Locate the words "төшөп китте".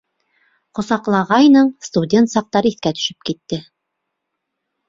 3.01-3.61